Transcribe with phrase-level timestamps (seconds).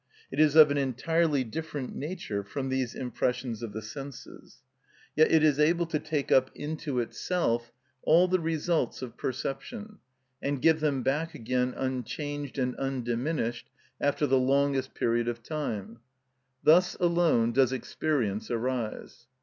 [0.31, 4.63] It is of an entirely different nature from these impressions of the senses.
[5.15, 9.99] Yet it is able to take up into itself all the results of perception,
[10.41, 13.69] and give them back again unchanged and undiminished
[14.01, 15.99] after the longest period of time;
[16.63, 19.27] thus alone does experience arise.